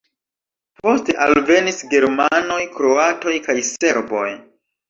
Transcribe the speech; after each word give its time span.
Poste 0.79 1.15
alvenis 1.25 1.83
germanoj, 1.93 2.59
kroatoj 2.79 3.37
kaj 3.49 3.59
serboj. 3.73 4.29